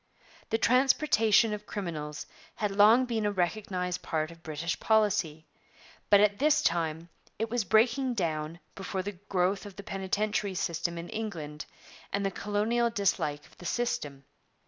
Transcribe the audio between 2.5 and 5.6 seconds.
had long been a recognized part of British policy,